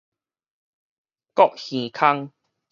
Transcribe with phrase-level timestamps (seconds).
[1.35, 2.33] 胳耳空